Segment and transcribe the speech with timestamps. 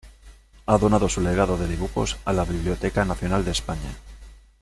[0.65, 3.91] Ha donado su legado de dibujos a la Biblioteca Nacional de España.